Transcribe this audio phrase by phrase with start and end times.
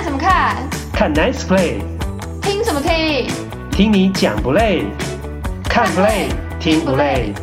[0.00, 0.56] 看什么看？
[0.94, 1.82] 看 Nice Play。
[2.40, 3.28] 听什么听？
[3.70, 4.84] 听你讲不累？
[5.64, 7.34] 看 Play 听不累？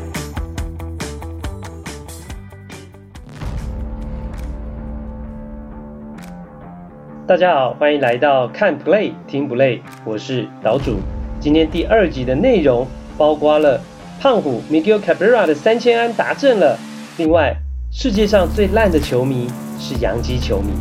[7.28, 10.98] 大家好，欢迎来到看 Play 听不累，我是岛主。
[11.40, 12.88] 今天第二集的内容
[13.20, 13.80] 包括了
[14.20, 16.76] 胖虎 Miguel Cabrera 的三千安达阵了，
[17.18, 17.56] 另外
[17.92, 19.48] 世界上最烂的球迷
[19.78, 20.72] 是洋基球迷。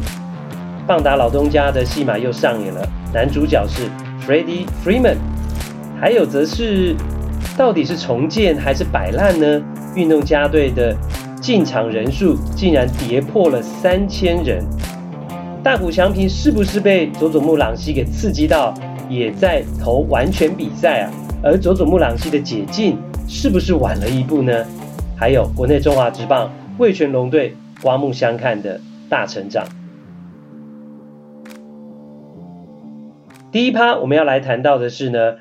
[0.87, 3.91] 棒打老东家的戏码又上演了，男主角是
[4.25, 5.17] Freddie Freeman，
[6.01, 6.95] 还有则是
[7.57, 9.61] 到底是重建还是摆烂呢？
[9.97, 10.95] 运动家队的
[11.41, 14.65] 进场人数竟然跌破了三千人。
[15.61, 18.73] 大谷翔平是不是被佐佐木朗希给刺激到，
[19.09, 21.11] 也在投完全比赛啊？
[21.43, 22.97] 而佐佐木朗希的解禁
[23.27, 24.65] 是不是晚了一步呢？
[25.17, 29.67] 还有国内中华职棒味全龙队刮目相看的大成长。
[33.57, 35.39] 第一趴我们要来谈到的是呢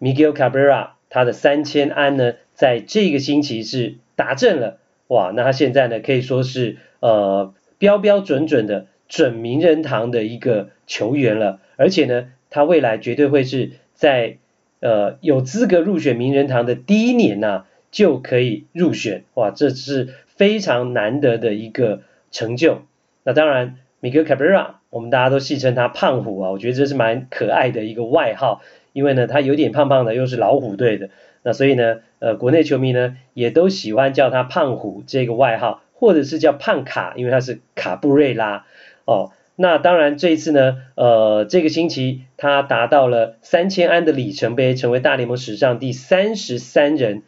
[0.00, 8.86] ，Miguel Cabrera 他的三千安呢，在这个星期是达阵了，哇，那他现在呢可以说是呃标标准准的。
[9.06, 14.38] 准名人堂的一个球员了，而且呢，他未来绝对会是在
[14.80, 22.82] 呃有资格入选名人堂的第一年呐、啊，就可以入选，哇，这是非常难得的一个成就。
[23.22, 28.60] 那当然，Miguel Cabrera，我们大家都戏称他胖虎啊，我觉得这是蛮可爱的一个外号，
[28.92, 31.10] 因为呢，他有点胖胖的，又是老虎队的，
[31.42, 38.66] 那所以呢，呃，国内球迷呢也都喜欢叫他胖虎这个外号，或者是叫胖卡，因为他是卡布瑞拉。
[39.04, 47.24] 哦，那当然，这一次呢，呃，这个星期他达到了三千安的里程碑，成为大联盟史上第三十三人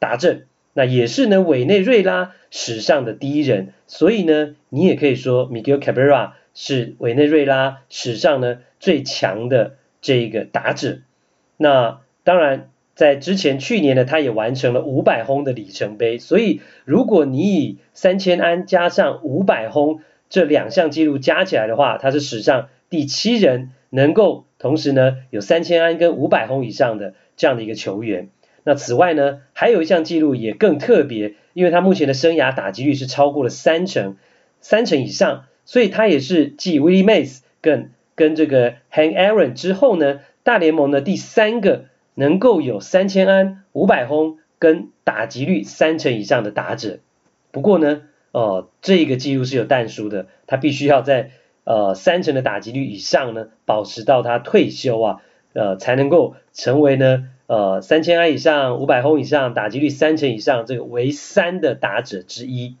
[0.00, 11.00] 达阵，那也是呢委内瑞拉史上的第一人，所以呢，你也可以说 Miguel Cabrera 是委内瑞拉史上呢最强的这个打者。
[11.56, 20.00] 那当然，在之前去年呢，他也完成了五百轰的里程碑，所以如果你以三千安加上五百轰，
[20.30, 28.28] 这两项纪录加起来的话，他是史上第七人能够同时呢有三千安跟五百轰以上的这样的一个球员。
[28.62, 34.16] 那此外呢，还有一项纪录也更特别，因为他目前的生涯打击率是超过了三成，
[34.60, 46.98] 三成以上，所以他也是继 Willie Mays 跟跟这个 Hank Aaron 之后呢，大联盟的第三个能够有三千安、五百轰跟打击率三成以上的打者。
[47.50, 48.02] 不过呢。
[48.36, 51.30] 哦，这个记录是有但书的，他必须要在
[51.62, 62.74] 呃三成的打击率以上呢，保持到他退休啊，呃才能够成为呢呃三千安以上、五百轰以上、打击率三成以上这个为三的打者之一。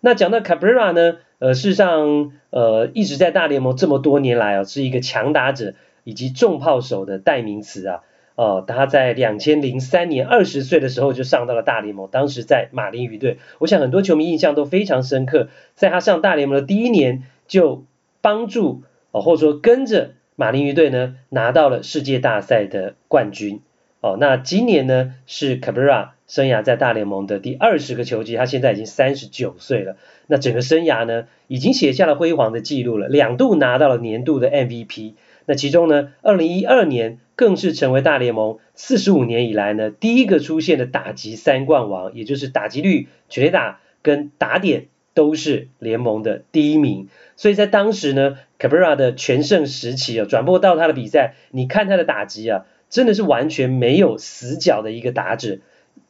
[0.00, 8.00] 那讲到 Cabrera 呢，呃事实上呃一直在大联盟这么多年来啊，是一个强打者以及重炮手的代名词啊。
[8.34, 15.48] 哦，他在两千零三年二十岁的时候就上到了大联盟，当时在马林鱼队，我想很多球迷印象都非常深刻。
[15.74, 17.84] 在他上大联盟的第一年，就
[18.22, 23.60] 帮助，或者说跟着马林鱼队呢拿到了世界大赛的冠军。
[24.00, 29.98] 哦，那今年呢是 Cabrera 生涯在大联盟的第二十个球季，他现在已经三十九岁了。
[30.28, 35.12] 那整个生涯呢已经写下了辉煌的记录了，两度拿到了年度的 MVP。
[35.44, 47.08] 那其中呢，二零一二年更是成为大联盟四十五年以来呢第一个出现的打击三冠王，也就是打击率、全打跟打点都是联盟的第一名。
[47.36, 55.58] 所以在当时呢，Cabrera 的全盛时期啊，转播到他的比赛，你看他的打击啊，真的是完全没有死角的一个打者，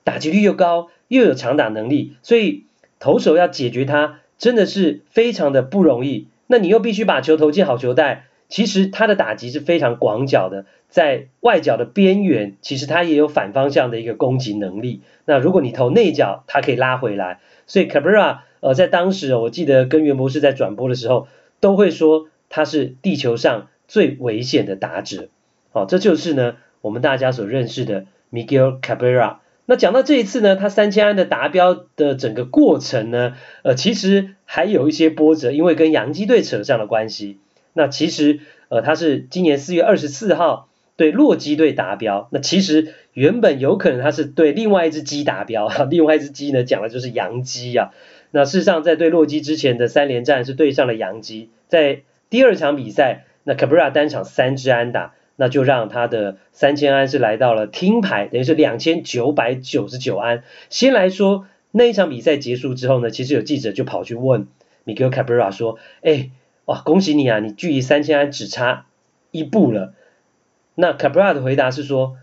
[0.04, 2.64] 打击率又高，又有长打能力，所以
[2.98, 6.28] 投手要解决他真的是非常的不容易。
[6.46, 8.26] 那你又必须把球投进好球带。
[8.48, 15.00] 其实他的打击是非常广角的，在外角的边缘，其实他也有反方向的一个攻击能力。
[15.24, 17.40] 那如果你投内角，他可以拉回来。
[17.66, 21.28] 所以 Cabrera 呃，在当时我记得跟袁博士在转播的时候，
[21.60, 25.31] 都会说他是地球上最危险的打者。
[25.70, 29.37] 好，这就是呢我们大家所认识的 Miguel Cabrera。
[29.72, 37.38] 那讲到这一次呢，他三千安的达标的整个过程呢，呃，其实还有一些波折，因为跟洋基队扯上了关系。
[37.72, 42.28] 那其实，呃，他是今年四月二十四号对洛基队达标。
[42.32, 47.92] 那其实原本有可能他是对另外一只鸡达标， 另外一只鸡呢讲的就是洋基啊。
[48.30, 60.44] 那事实上在对洛基之前的三连战是对上了洋基，在第二场比赛，那 Cabrera 单场三支安打，那就让他的三千安是来到了听牌，等于是两千九百九十九安。
[60.70, 64.46] 先来说那一场比赛结束之后呢，其实有记者就跑去问
[64.86, 66.30] Miguel Cabrera 说，哎。
[66.64, 68.86] 哇，恭喜你啊，你距离三千安只差
[69.32, 69.94] 一步了。
[70.76, 72.16] 那 Cabra 的回答是说，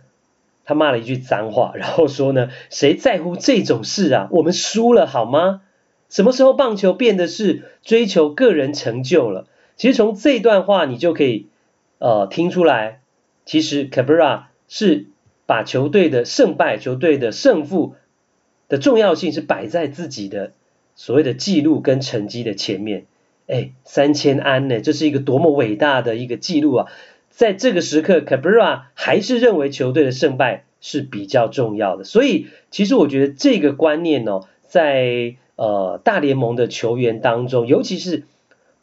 [0.63, 4.29] 他骂了一句脏话，然后说呢，谁在乎这种事啊？
[4.31, 5.61] 我们输了好吗？
[6.07, 9.45] 什么时候棒球变得是追求个人成就了？
[9.75, 11.47] 其实从这段话你就可以
[11.97, 13.01] 呃听出来，
[13.49, 15.07] 其实 Cabrera 是
[15.47, 17.95] 把球队的胜败、球队的胜负
[18.67, 20.51] 的重要性是摆在自己的
[20.93, 23.07] 所谓的记录跟成绩的前面。
[23.47, 26.91] 哎，三千安呢，这是一个多么伟大的一个记录啊！
[27.31, 32.03] 在这个时刻，Cabrera 还是认为球队的胜败是比较重要的。
[32.03, 38.25] 所以，其实我觉得这个观念哦，在呃大联盟的球员当中，尤其是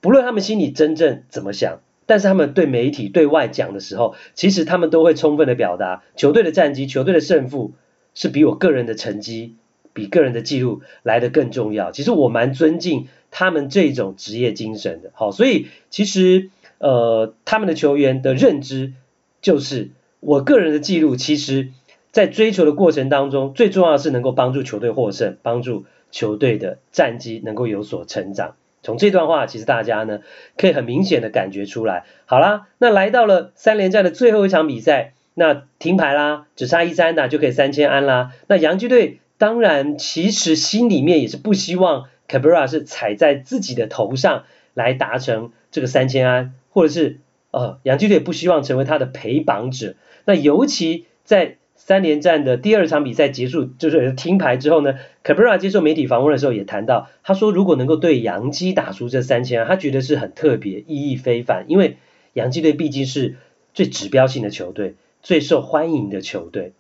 [0.01, 7.73] 不论他们心里真正怎么想，但是他们对媒体对外讲的时候，其实他们都会充分的表达，球队的战绩、球队的胜负
[8.15, 9.57] 是比我个人的成绩、
[9.93, 11.93] 比个人的记录来得更重要。
[11.93, 13.09] 其实我蛮尊敬。
[13.29, 16.49] 他们这种职业精神的，好，所以其实
[16.79, 18.95] 呃，他们的球员的认知
[19.43, 21.69] 就是，我个人的记录，其实
[22.13, 28.55] 在追求的过程当中，最重要的是能够帮助球队获胜，帮助球队的战绩能够有所成长。
[28.87, 30.21] 从这段话，其实大家呢
[30.57, 32.05] 可以很明显的感觉出来。
[32.25, 38.31] 好啦，那来到了三连战的最后一场比赛，那停牌啦，只差一三打就可以三千安啦。
[38.47, 42.05] 那洋基队当然其实心里面也是不希望。
[42.29, 47.19] Cabrera 是踩在自己的头上来达成这个三千安，或者是
[47.53, 49.95] 呃，洋基队不希望成为他的陪绑者。
[50.25, 61.99] 那尤其在三连战的第二场比赛结束，就是停牌之后呢，Cabrera 接受媒体访问的时候也谈到，他说如果能够对洋基打出这三千安，他觉得是很特别、意义非凡，因为
[62.33, 63.37] 洋基队毕竟是
[63.75, 66.73] 最指标性的球队，最受欢迎的球队。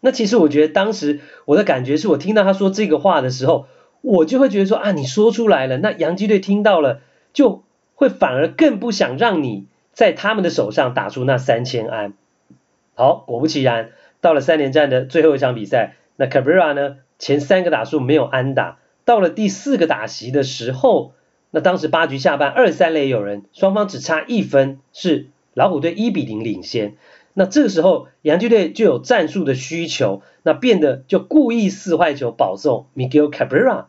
[0.00, 3.66] 那其实我觉得当时我的感觉是我听到他说这个话的时候。
[4.00, 7.00] 我就会觉得说啊，你说出来了，那洋基队听到了，
[7.32, 7.64] 就
[7.96, 12.14] 会反而更不想让你在他们的手上打出那三千安。
[12.94, 21.12] 好，果不其然，到了三连战的最后一场比赛，那 Cabrera 呢，前三个打数没有安打，到了第四个打席的时候，
[21.50, 26.96] 那当时八局下半二三垒有人，双方只差一分，是老虎队一比零领先。
[27.34, 33.84] 那这个时候，洋基队就有战术的需求，那变得就故意四坏球保送 Miguel Cabrera，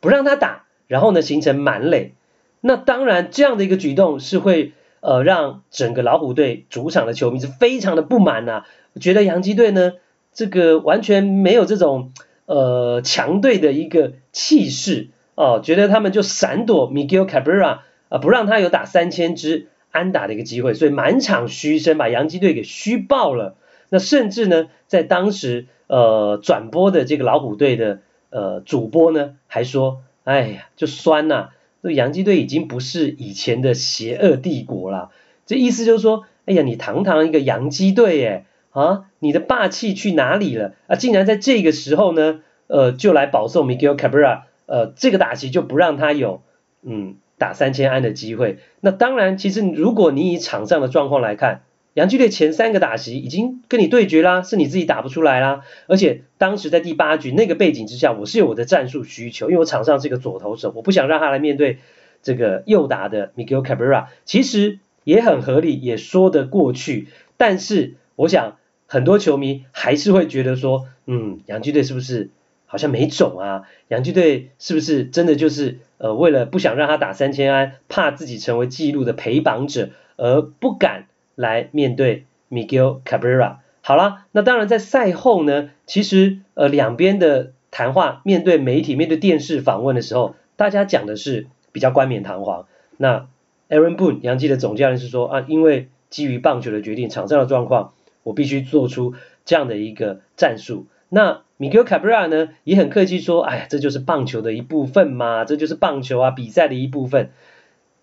[0.00, 2.14] 不让他打，然后呢形成满垒。
[2.62, 8.66] 那当然这样的一个举动是会呃让整个老虎队主场的球迷是非常的不满呐、啊，
[9.00, 9.92] 觉得洋基队呢
[10.32, 12.12] 这个完全没有这种
[12.46, 19.68] 呃强队的一个气势哦，觉得他们就闪躲 Miguel Cabrera 啊、呃，不让他有打三千支。
[19.90, 23.56] 安打的一个机会，所以满场嘘声，把洋基队给嘘爆了。
[23.88, 31.48] 那甚至呢，在当时呃转播的这个老虎队的呃主播呢，还说：“哎呀，就酸呐、
[31.88, 35.10] 这洋基队已经不是以前的邪恶帝国了。”
[35.46, 40.96] 这意思就是说，哎呀，你堂堂一个洋基队，哎啊，你的霸气去哪里了啊？
[40.96, 46.42] 竟然在这个时候呢，呃，就来保送 Miguel Cabrera，呃，这个打击就不让他有
[46.82, 47.16] 嗯。
[47.40, 51.60] 打三千安的机会，那当然，其实如果你以场上的状况来看，
[51.98, 55.62] 洋基队前三个打席已经跟你对决啦，是你自己打不出来啦。
[55.88, 61.78] 而且当时在第八局那个背景之下，我是有我的战术需求，因为我场上是一个左投手，我不想让他来面对
[62.22, 67.08] 这个右打的 Miguel Cabrera，其实也很合理，也说得过去。
[67.36, 72.30] 但是我想很多球迷还是会觉得说，嗯，洋基队是不是？
[72.70, 73.62] 好像没种啊！
[73.88, 81.06] 洋基队是不是真的就是呃为了不想让他打三千安，怕自己成为纪录的陪绑者，而不敢
[81.38, 83.58] 来面对 Miguel Cabrera？
[83.80, 92.66] 好啦，那当然在赛后呢，其实呃两边的谈话，面对媒体、面对电视访问的时候，大家讲的是比较冠冕堂皇。
[92.96, 93.28] 那
[93.68, 97.92] Aaron Boone 杨基的总教练是说啊，因为基于棒球的决定，场上的状况，
[98.24, 99.14] 我必须做出
[99.44, 100.86] 这样的一个战术。
[101.08, 107.30] 那 Miguel Cabrera 呢也很客气说，哎呀，这就是棒球的一部分嘛，这就是棒球啊比赛的一部分。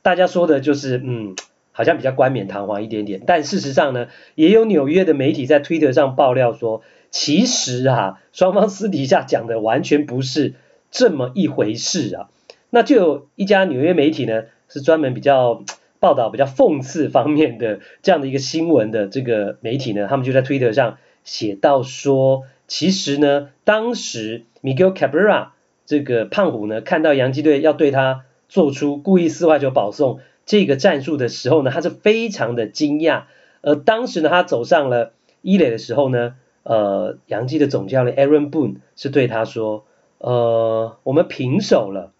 [0.01, 1.35] 大家说的就是，嗯，
[1.75, 3.21] 好像比较冠冕堂皇一点点。
[3.27, 10.53] 但事实上呢，也有纽约的媒体在推特上爆料说，其实啊，双方私底下讲的完全不是
[10.89, 12.29] 这么一回事啊。
[12.69, 15.63] 那就有一家纽约媒体呢，是专门比较
[15.99, 22.43] 报道比较讽刺方面的这样的一个新闻的这个媒体呢，他们就在推特上写到说。
[22.67, 25.49] 其实呢，当时 Miguel Cabrera
[25.85, 33.23] 这个胖虎呢，看到洋基队要对他做出故意四坏球保送这个战术的时候呢，他是非常的惊讶。
[33.61, 39.85] 而当时呢，他走上了一垒的时候呢，呃，杨基的总教练 Aaron Boone 是对他说
[40.19, 42.11] ：“呃，我们平手了。”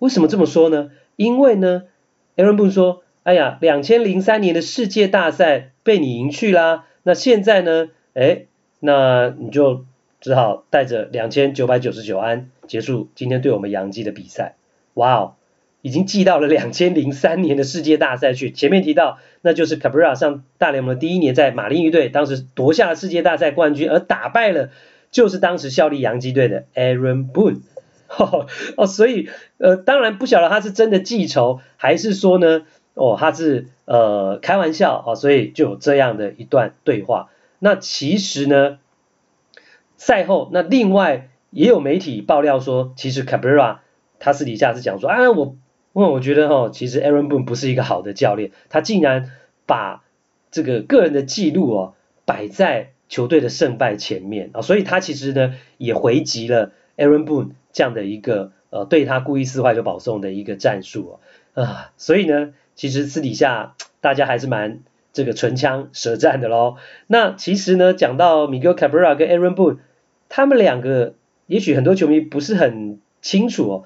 [0.00, 0.90] 为什么这么说呢？
[1.16, 1.84] 因为呢
[2.36, 7.90] ，Aaron Boone 说：“哎呀，两千零三年的世界大赛被你赢去啦，那现在呢？
[8.14, 8.46] 哎，
[8.80, 9.84] 那你就
[10.20, 14.56] 只好带着两千九百九十九安结束今天对我们杨基的比赛。
[14.94, 15.34] 哇哦，
[15.84, 18.50] 已经记到了两千零三年的世界大赛去。
[18.50, 24.70] 前面提到，那就是 Cabrera 上大联盟的第一年，在马林鱼队当时夺下了世界大赛冠军，而打败了
[25.10, 27.58] 就是当时效力洋基队的 Aaron Boone。
[28.78, 32.62] ”哦，所以呃，当然不晓得他是真的记仇，还是说呢，
[32.94, 37.28] 哦，他是呃开玩笑啊，哦，所以就有这样的一段对话。
[37.58, 38.78] 那其实呢，
[39.98, 43.80] 赛后那另外也有媒体爆料说，其实 Cabrera
[44.18, 45.56] 他私底下是讲说，啊，我，
[45.94, 49.30] 我我觉得，哦，其实 Aaron Boone 不是一个好的教练，他竟然
[49.64, 50.04] 把
[50.50, 51.94] 这个个人的记录哦
[52.26, 57.52] 摆在球队的胜败前面啊，所以他其实呢也回击了 Aaron Boone。
[57.72, 61.18] 这样的一个呃，对他故意四坏球保送的一个战术啊，
[61.54, 66.76] 呃，所以呢，其实私底下 大家还是蛮这个唇枪舌战的喽。
[67.08, 69.78] 那其实呢，讲到 Miguel Cabrera 跟 Aaron Boone，
[70.28, 71.14] 他们两个
[71.48, 73.84] 也许很多球迷不是很清楚哦，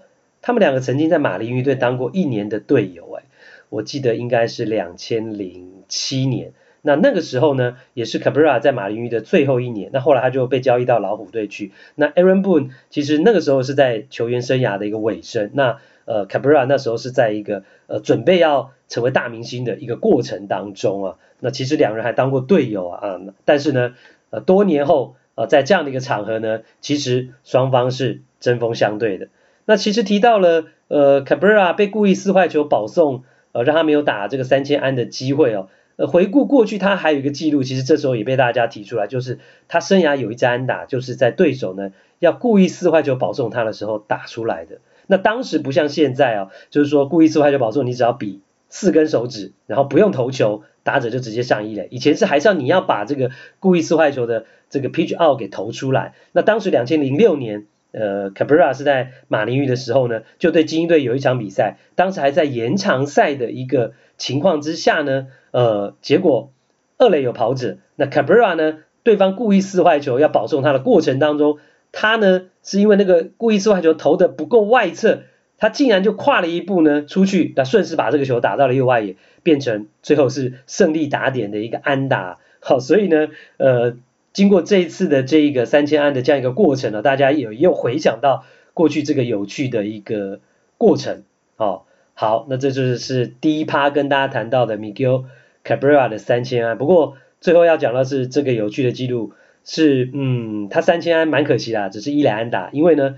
[0.49, 3.25] 他们两个曾经在马林鱼队当过一年的队友，哎，
[3.69, 6.53] 我记得应该是两千零七年。
[6.81, 9.91] 那那个时候呢，也是 Cabrera 在马林鱼的最后一年。
[9.93, 11.73] 那后来他就被交易到老虎队去。
[11.97, 15.51] 那 Aaron Boone 其实那个时候是在球员生涯的一个尾声。
[15.53, 21.17] 那呃 Cabrera 那时候是在一个呃准备要成为大明星的一个过程当中啊。
[21.41, 23.07] 那其实两人还当过队友啊。
[23.07, 23.97] 啊但是呢，
[24.31, 29.29] 呃多年后呃在这样的一个场合呢，其实双方是针锋相对的。
[29.69, 35.69] 那其实提到了呃，Cabra 被故意撕坏球保送，呃让他没有打这个三千安的机会哦。
[35.97, 44.79] 呃，回顾过去，他还有一个记录，其实这时候也被大家提出来，就是他生涯有一支安打，就是在对手呢要故意撕坏球保送他的时候打出来的。
[45.07, 51.89] 那当时不像现在哦，就是说故意撕坏球保送，你只要比四根手指，然后不用投球，打者就直接上一垒。
[51.91, 56.15] 以前是还是要你要把这个故意撕坏球的这个 pitch out 给投出来。
[56.33, 65.29] 那当时两千零六年，呃，Cabrera 是在马林鱼的时候呢，就对精英队有一场比赛，当时还在延长赛的一个情况之下呢。
[65.51, 66.53] 呃，结果
[66.99, 68.79] 二垒有跑者，那 Cabrera 呢？
[69.05, 71.59] 对方故意撕坏球要保送他的过程当中，
[71.93, 75.23] 他呢是因为那个故意撕坏球投的不够外侧，
[75.57, 82.39] 他竟然就跨了一步呢出去，那顺势把这个球打到了右外野，变成最后是胜利打点的一个安打。
[82.61, 83.97] 好，所以呢，呃，
[84.39, 90.39] 经过这一次的这一个三千安的这样一个过程呢，大家有又回想到过去这个有趣的一个
[90.77, 91.25] 过程。
[91.57, 91.83] 哦，
[92.15, 95.25] 好，那这就是第一趴跟大家谈到的 Miguel
[95.65, 99.33] Cabrera 的三千安，不过最后要讲的是这个有趣的记录
[99.65, 103.17] 是，嗯，他三千安蛮可惜啦，只是一垒安打，因为呢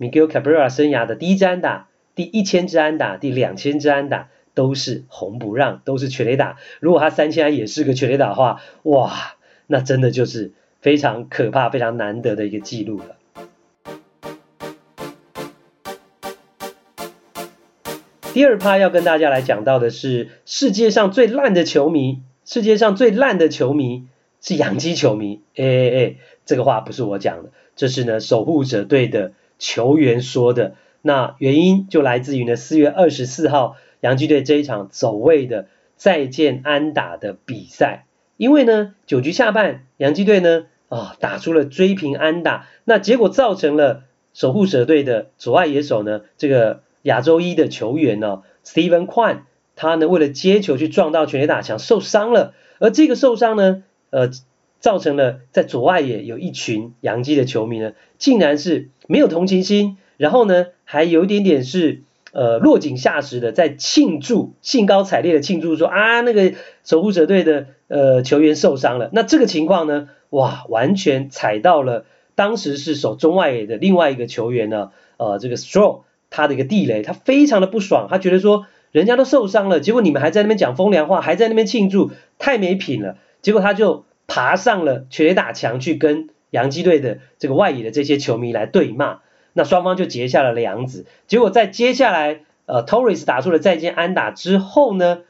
[0.00, 6.56] ，Miguel Cabrera 生涯的第一支安打、第一千支安打、第两千支安打都是红不让，都是全垒打。
[6.80, 9.36] 如果他三千安也是个全垒打的话，哇，
[9.72, 10.50] 那真的就是
[10.80, 13.16] 非常可怕、非常难得的一个记录了。
[18.32, 24.08] 第二趴要跟大家来讲到的是世界上最烂的球迷，世界上最烂的球迷
[24.40, 25.40] 是洋基球迷。
[25.54, 30.74] 哎哎哎，这个话不是我讲的，这是呢守护者队的球员说的。
[31.00, 38.06] 那原因就来自于呢四月二十四号洋基队这一场走位的再见安打的比赛，
[38.40, 46.80] 因为呢九局下半洋基队呢啊、打出了追平安打，那结果造成了守护者队的左外野手呢这个。
[47.04, 49.38] 亚洲一的球员呢，Steven Kwan，
[49.74, 54.28] 他呢为了接球去撞到全垒打墙受伤了，而这个受伤呢，呃，
[54.80, 66.52] 造成了在左外野有一群洋基的球迷呢，竟然是没有同情心，然后呢还有一点点是呃落井下石的在庆祝，兴高采烈的庆祝说啊那个
[66.84, 76.04] 守护者队的呃球员受伤了，那这个情况呢，哇，完全踩到了当时是守中外野的另外一个球员呢，呃这个 Straw。
[76.32, 83.16] 他的一个地雷，他非常的不爽，他觉得说人家都受伤了，结果你们还在那边讲风凉话，还在那边庆祝，太没品了。
[83.42, 89.18] 结果他就爬上了全垒打墙去跟洋基队的这个外野的这些球迷来对骂，
[89.54, 91.04] 那双方就结下了梁子。
[91.26, 95.22] 结果在接下来，呃，Torres 打出了再见安打之后呢，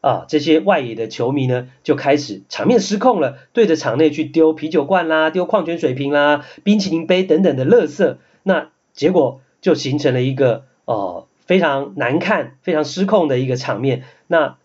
[0.00, 9.40] 啊，这些外野的球迷呢就开始场面失控了，对着场内去丢啤酒罐啦、丢矿泉水瓶啦、冰淇淋杯等等的垃圾，那结果。
[9.60, 14.04] 就形成了一个呃非常难看、非常失控的一个场面。
[14.28, 14.56] 那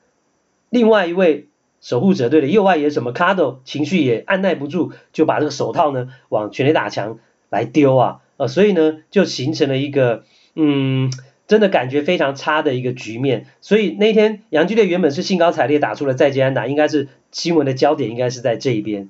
[0.70, 1.48] 另外一位
[1.82, 7.18] 守护者队的右外野什么 Machado 情绪也按捺不住，就把这个手套呢往全垒打墙
[7.50, 11.12] 来丢啊，呃，所以呢就形成了一个嗯
[11.48, 13.46] 真的感觉非常差的一个局面。
[13.62, 19.10] 所以那天洋基队原本是兴高采烈打出了再见安打，应该是新闻的焦点应该是在这一边。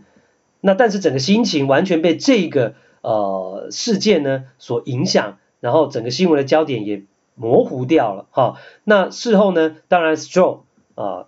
[0.62, 7.04] 那但是整个心情完全被这个呃事件呢所影响，然后整个新闻的焦点也
[7.36, 8.56] 模糊掉了哈。
[8.84, 10.60] 那事后呢，当然 Stroh
[10.96, 11.26] 啊，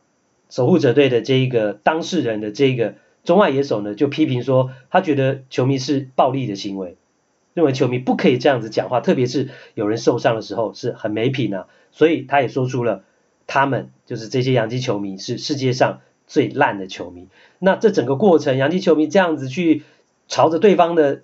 [0.50, 2.96] 守护者队的这一个当事人的这个
[3.26, 6.96] 中外野手呢，就批评说，他觉得球迷是暴力的行为，
[7.56, 11.66] 认为球迷不可以这样子讲话，特别是有人受伤的时候是很没品啊。
[11.92, 13.04] 所以他也说出了，
[13.48, 17.30] 他们就是这些洋基球迷是世界上最烂的球迷。
[17.58, 19.84] 那这整个过程，洋基球迷这样子去
[20.28, 21.22] 朝着对方的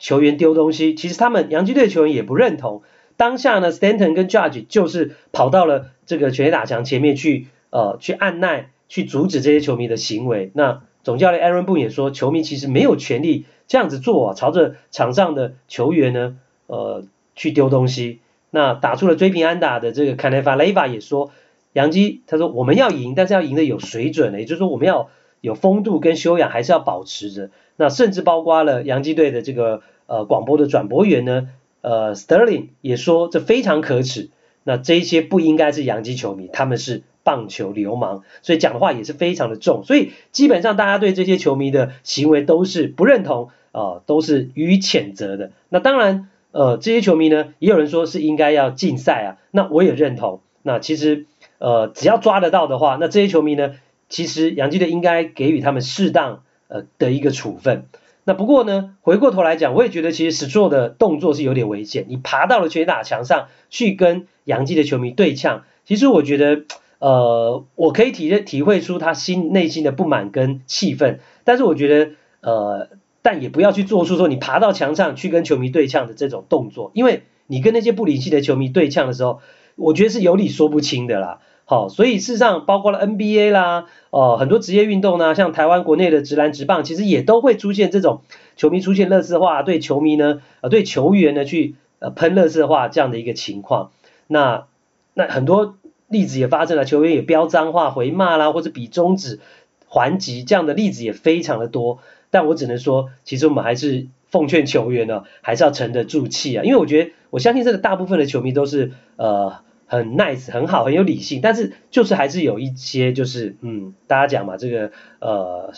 [0.00, 2.82] 球员丢东西，其实他们洋基队球员也不认同。
[3.16, 10.50] 当下呢，Stanton 跟 Judge 就是跑到了这个全垒打墙前面去，呃，去按耐、去阻止这些球迷的行为。
[10.54, 16.36] 那总教练 Aaron Boone 也说，球迷其实没有权利这样子做啊，朝着场上的球员呢，
[16.66, 18.18] 呃，去丢东西。
[18.50, 21.30] 那打出了追平安打的这个 Canefa Leva 也说，
[21.72, 25.08] 洋基他说我们要赢，但是要赢得有水准的，也就是说我们要
[25.40, 27.48] 有风度跟修养，还是要保持着。
[27.76, 31.48] 那甚至包括了洋基队的这个呃广播的转播员呢，
[31.80, 34.28] 呃 Sterling 也说这非常可耻。
[34.64, 39.82] 那这一些不应该是洋基球迷，他们是棒球流氓，所以讲的话也是非常的重。
[39.86, 45.50] 所以基本上大家对这些球迷的行为都是不认同、呃，都是予以谴责的。
[45.68, 46.28] 那当然。
[46.54, 50.42] 呃，这些球迷呢，也有人说是应该要禁赛啊，那我也认同。
[50.60, 51.24] 那其实，
[51.56, 53.72] 呃，只要抓得到的话，那这些球迷呢，
[54.10, 57.86] 其实杨基队应该给予他们适当呃的一个处分。
[58.24, 62.04] 那不过呢，回过头来讲，我也觉得其实史卓的动作是有点危险。
[62.10, 66.64] 你爬到了全垒打墙上去跟杨基的球迷对呛，其实我觉得，
[66.98, 72.10] 呃，我可以体认体会出他心内心的不满跟气愤，但是我觉得，
[72.42, 72.90] 呃。
[73.22, 79.40] 但也不要去做出说你爬到墙上去跟球迷对呛的这种动作，因为你跟那些不理性的球迷对呛的时候，
[79.76, 81.38] 我觉得是有理说不清的啦。
[81.64, 88.22] 好，所以事实上包括了 NBA 啦，哦、很多职业运动呢，像台湾国内的直篮直棒，其实也都会出现这种
[88.56, 93.92] 球迷出现垃圾话，对球迷呢，呃，对球员呢去呃喷垃圾话这样的一个情况。
[94.26, 94.66] 那
[95.14, 95.76] 那很多
[96.08, 99.38] 例子也发生了，球员也飙脏话回骂啦，或者比中指
[99.86, 102.00] 还击这样的例子也非常的多。
[102.32, 115.74] 但我只能说，其实我们还是奉劝球员呢，还是要沉得住气啊，因为我觉得，我相信这个大部分的球迷都是呃很 nice 很好很有理性，但是就是还是有一些就是嗯，大家讲嘛，这个呃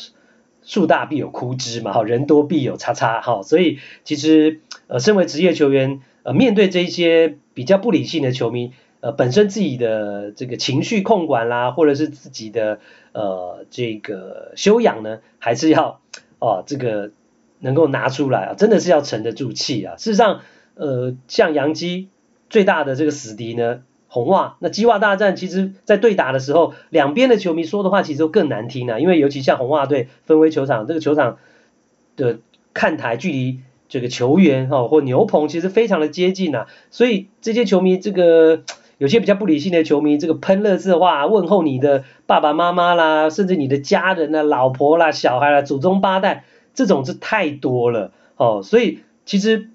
[0.62, 12.78] 树大必有枯枝嘛，哈，人多必有叉叉，哈，所以其实呃身为职业球员，呃面对这一些比较不理性的球迷，呃本身自己的这个情绪控管啦，或者是自己的
[13.10, 15.98] 呃这个修养呢，还是要。
[16.44, 17.10] 哦，这个
[17.60, 19.96] 能够拿出来啊，真的是要沉得住气啊。
[19.96, 20.40] 事实上，
[20.74, 22.08] 呃，像杨基
[22.50, 28.98] 最大的这个死敌呢，红袜，那鸡袜大战，其实在对打的时候，两边的球迷说的话其实都更难听啊。
[28.98, 31.38] 因为尤其像红袜队芬威球场这个球场
[32.16, 32.38] 的
[32.74, 38.62] 看台距离这个球员哈、或牛棚其实非常的接近啊，所以这些球迷这个。
[39.04, 48.62] 有些比较不理性的球迷，这个喷垃圾话问候你的爸爸妈妈啦，甚至你的家人啦、老婆啦、小孩啦、祖宗八代，这种是太多了哦。
[48.64, 49.68] 所以其实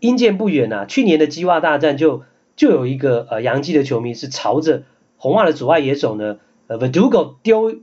[0.00, 2.24] 阴见不远啊，去年的鸡袜大战就
[2.56, 4.82] 就有一个呃洋基的球迷是朝着
[5.18, 7.76] 红袜的左外野手呢，呃，Vedugo 丢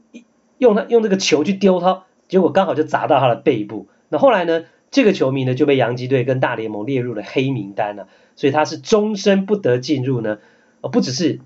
[0.58, 3.88] 用他用这个球去丢他，结果刚好就砸到他的背部。
[4.10, 10.40] 那后来呢，这个球迷呢就被洋基队跟大联盟列入了黑名单了，所以他是终身不得进入呢。
[10.82, 11.40] 呃，不只是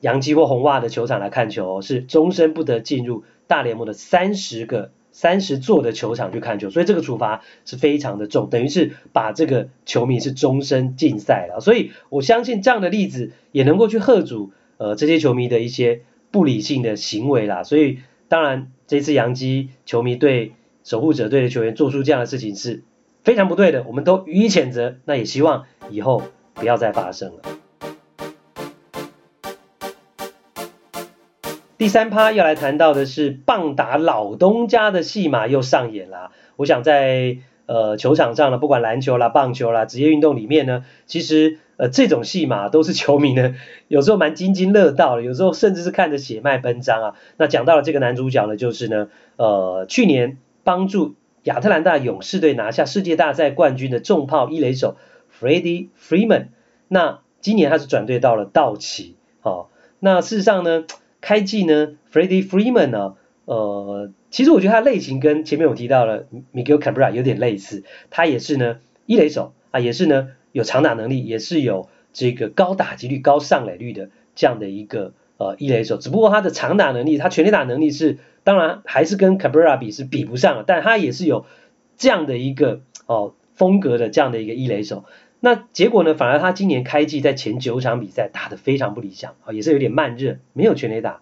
[0.00, 11.60] 洋基或红袜的球场来看球，哦是终身不得进入大联盟的三十个三十座的球场去看球，所以这个处罚是非常的重，等于是把这个球迷是终身禁赛了。
[11.60, 17.62] 所以我相信这样的例子也能够去吓阻呃这些球迷的一些不理性的行为啦。
[17.62, 20.52] 所以当然这次洋基球迷对
[20.84, 22.82] 守护者队的球员做出这样的事情是
[23.24, 24.96] 非常不对的，我们都予以谴责。
[25.06, 26.22] 那也希望以后
[26.52, 27.55] 不要再发生了。
[31.78, 36.30] 第三趴要来谈到的是棒打老东家的戏码又上演了。
[36.56, 37.36] 我想在
[37.66, 43.54] 呃球场上呢，不管篮球啦、棒球啦、职业运动里面呢，其实呃这种戏码都是球迷呢
[43.88, 47.14] 有时候蛮津津乐道的，有时候甚至是看着血脉奔张啊。
[47.36, 54.96] 那讲到了这个男主角呢，就是呢呃去年帮助亚特兰大勇士队拿下世界大赛冠军的重炮一垒手
[55.38, 56.46] Freddie Freeman。
[56.88, 59.66] 那今年他是转队到了道奇，好、哦，
[60.00, 60.86] 那事实上呢。
[61.20, 63.14] 开季呢，Freddie Freeman 呢，
[63.46, 81.46] 呃，其实我觉得他类型跟前面我提到的 Miguel Cabrera 有点类似，他也是呢一垒手啊，也是呢有长打能力，也是有这个高打击率、高上垒率的这样的一个呃一垒手，只不过他的长打能力、他全垒打能力是当然还是跟 Cabrera 比是比不上，但他也是有
[81.96, 85.04] 这样的一个哦风格的这样的一个一垒手。
[85.40, 91.20] 那结果呢，反而他今年开季在前九场比赛打得非常不理想啊，也是有点慢热，没有全垒打。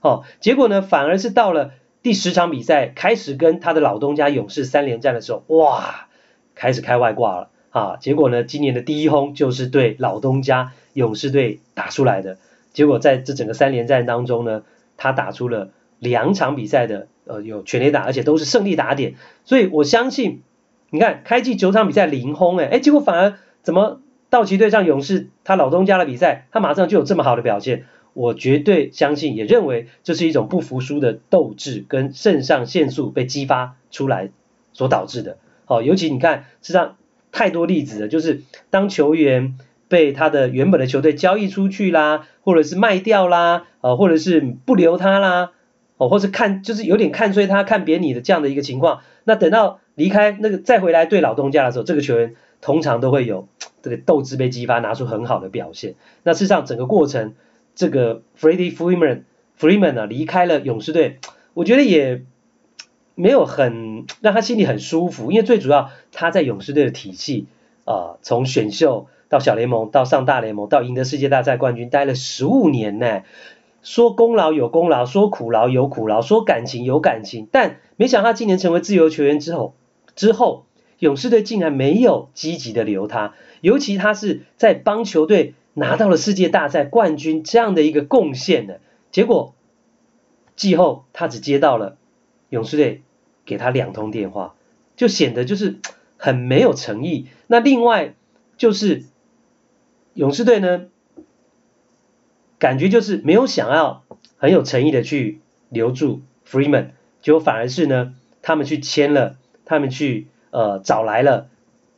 [0.00, 6.06] 哦，结果呢，反而是到了第十场比赛开始跟他的老东家勇士三连战的时候，哇，
[6.54, 7.50] 开始开外挂了。
[7.70, 12.38] 啊，结果呢，今年的第一轰就是对老东家勇士队打出来的。
[12.72, 14.62] 结果在这整个三连战当中呢，
[14.96, 19.16] 他打出了两场比赛的呃有全垒打，而且都是胜利打点。
[19.44, 20.42] 所以我相信，
[20.90, 27.84] 你看开季九场比赛零轰，哎哎，结果反而怎么道奇对上勇士他老东家的比赛，他马上就有这么好的表现。
[28.14, 34.30] 我绝对相信，也认为这是一种不服输的斗志跟肾上腺素被激发出来
[34.72, 35.38] 所导致的。
[35.64, 36.96] 好，尤其你看，实际上。
[37.30, 38.40] 太多例子了，就是
[38.70, 45.50] 当球员被他的原本的球队交易出去啦，或者是卖掉啦，呃，或者是不留他啦，
[45.98, 53.48] 哦，或是看就是有点看衰他、看扁你的这样的一个情况，那等到离开那个再回来对老东家的时候，这个球员通常都会有
[53.82, 55.94] 这个斗志被激发，拿出很好的表现。
[56.22, 57.34] 那事实上整个过程，
[57.74, 59.22] 这个 Freddie Freeman
[59.58, 61.18] Freeman 啊离开了勇士队，
[61.54, 62.22] 我觉得也。
[63.20, 67.48] 没有很让他心里很舒服，因为最主要他在勇士队的体系
[67.84, 73.22] 啊、呃，从选秀到小联盟到上大联盟到赢得世界大赛冠军，待了十五年呢。
[73.82, 79.74] 说功劳有功劳，说苦劳有苦劳，说感情有感情，但没想到他今年成为自由球员之后，
[80.14, 80.66] 之后
[80.98, 88.74] 勇士队竟然没有积极的留他，尤其他是在帮球队拿到了世界大赛冠军这样的一个贡献呢。
[89.10, 89.54] 结果
[90.56, 91.96] 季后他只接到了
[92.50, 93.02] 勇士队。
[93.48, 94.56] 给他两通电话，
[94.94, 95.78] 就显得就是
[96.18, 97.28] 很没有诚意。
[97.46, 98.14] 那另外
[98.58, 99.04] 就是
[100.12, 100.88] 勇士队呢，
[102.58, 104.04] 感觉就是没有想要
[104.36, 106.88] 很有诚意的去留住 Freeman，
[107.22, 111.48] 结果反而是呢，他们去签了，他们去呃找来了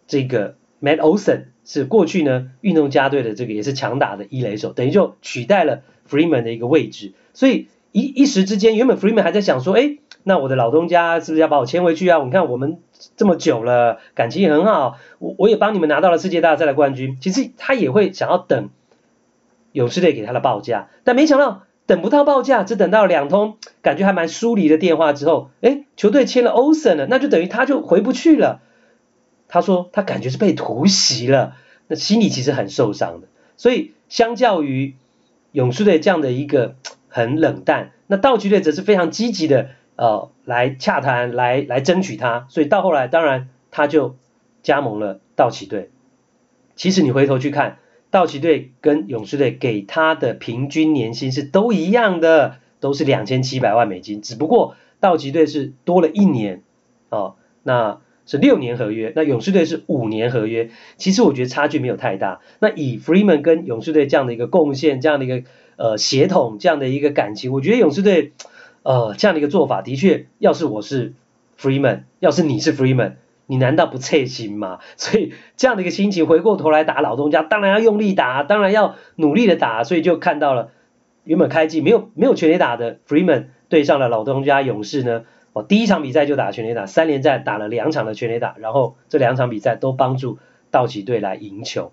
[0.07, 7.13] 这个 Matt Olson，是过去呢运动家队的这个也是强打的一垒手，等于就取代了 Freeman 的一个位置。
[7.35, 9.99] 所以一一时之间，原本 Freeman 还在想说，哎。
[10.23, 12.23] 那我的老东家是不是要把我签回去啊？
[12.23, 12.77] 你看我们
[13.17, 17.17] 这么久了，感情也很好，我我也帮你们拿到了世界大赛的冠军。
[17.23, 18.69] 其实他也会想要等
[19.73, 28.61] 勇士队给他的报价，但没想到等不到报价，只等到两通感觉还蛮疏离的电话之后，哎，球队签了 Olson 了，那就等于他就回不去了。
[29.49, 31.57] 他说他感觉是被突袭了，
[31.89, 33.27] 那心里其实很受伤的。
[33.57, 34.95] 所以相较于
[35.51, 36.77] 勇士队这样的一个
[37.11, 39.71] 很冷淡，那道奇队则是非常积极的。
[39.97, 44.15] 呃，来洽谈，来来争取他，所以到后来，当然他就
[44.63, 45.91] 加盟了道奇队。
[46.77, 47.79] 其实你回头去看，
[48.11, 56.63] 道奇队跟勇士队给他的平均年薪是都一样的，都是两千七百万美金，只不过道奇队是多了一年，
[57.09, 60.71] 哦，那是六年合约，那勇士队是五年合约。
[60.97, 62.41] 其实我觉得差距没有太大。
[62.59, 65.43] 那以 Freeman 跟勇士队这样的一个贡献，这样的一个
[65.77, 68.33] 呃协同，这样的一个感情，我觉得勇士队。
[68.83, 71.13] 呃，这样的一个做法的确，要是我是
[71.61, 73.17] Freeman，要是你是 Freeman，
[73.51, 74.79] 你难道不切心吗？
[74.97, 80.71] 所以这样的一个心情，回过头来打老东家，当然要用力打，当然要努力的打，所以就看到了
[81.25, 90.39] 原本开季没有没有全垒打的 Freeman 对上了老东家勇士呢，哦，第一场比赛就打全垒打，三连战打了两场的全垒打，然后这两场比赛都帮助
[90.71, 91.93] 道奇队来赢球。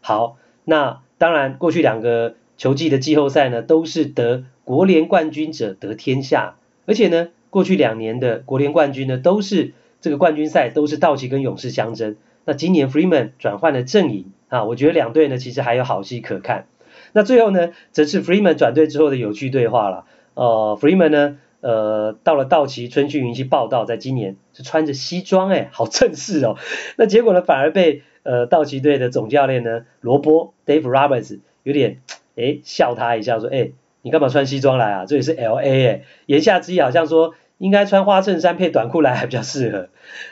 [0.00, 4.44] 好，那当然过去两个球季的季后赛呢，都是得。
[4.66, 9.74] 国联冠军者得天下，而且呢，过去两年的国联冠军呢，都是
[10.06, 12.14] 这个冠军赛都是道奇跟勇士相争。
[12.44, 16.68] 那今年 Freeman 转换了阵营啊，我觉得两队呢其实还有好戏可看。
[17.12, 20.04] 那最后呢，则是 Freeman 转队之后的有趣对话了。
[20.34, 26.56] 呃，Freeman 呢，呃，到了道奇春训营去报到，在今年是穿着西装，哎，好正式哦。
[26.96, 32.00] 那结果呢，反而被呃道奇队的总教练呢罗波 Dave Roberts 有点
[32.36, 33.72] 哎笑他一下，说哎。
[34.02, 35.04] 你干嘛穿西装来啊？
[35.04, 39.88] 这里是 LA 哎，言下之意好像说应该穿花衬衫配短裤来还比较适合。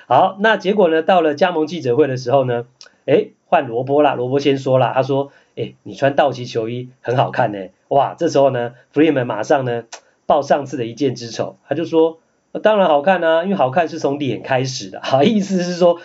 [0.06, 1.02] 好，那结果呢？
[1.02, 2.66] 到了加盟记者会的时候呢，
[3.06, 7.68] 哎，换萝卜啦，萝卜先说了，他说，哎，你穿道奇球衣很好看呢。
[7.88, 9.84] 哇，这时候呢，Freeman 马上呢
[10.26, 12.18] 报上次的一箭之仇，他就说，
[12.62, 15.00] 当然好看啊，因为好看是从脸开始的。
[15.02, 16.00] 好，意思是说，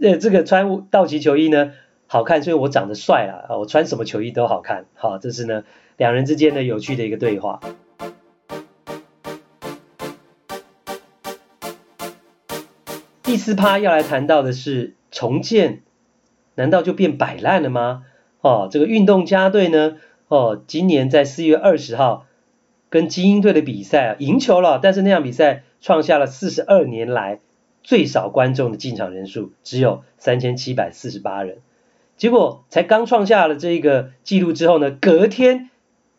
[0.00, 1.72] 呃，这个穿道奇球衣呢
[2.06, 4.86] 好看，所以我长得帅啦，我穿什么球衣都好看。
[4.94, 5.64] 好，这是呢。
[5.96, 7.60] 两人之间的有趣的一个对话。
[13.44, 15.82] 四趴要来谈到的是重建，
[16.54, 18.06] 难道就变摆烂了吗？
[18.40, 22.24] 哦，这个运动家队呢，哦，今年在四月二十号
[22.88, 27.38] 跟精英队的比赛，赢球了，但是那场比赛创下了四十二年来
[27.82, 31.58] 最少观众的进场人数，只有三千七百四十八人。
[32.16, 35.68] 结果才刚创下了这个纪录之后呢，隔天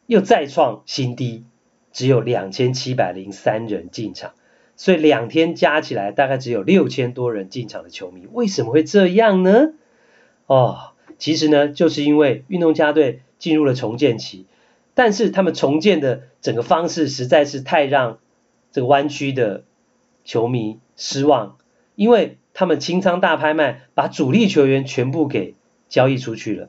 [0.05, 1.43] 又再创新低，
[1.91, 4.33] 只有两千七百零三人进场，
[4.75, 9.73] 所以两天加起来大概只有六千多人进场的球迷，为什么会这样呢？
[10.47, 10.91] 哦。
[11.17, 14.47] 其实呢，就是因为运动家队进入了重建期，
[14.95, 18.19] 但是他们重建的整个方式实在是太让
[18.73, 19.63] 这个湾区的
[20.25, 21.55] 球迷失望，
[21.95, 25.55] 因为他们清仓大拍卖，把主力球员全部给
[25.87, 26.67] 交易出去了，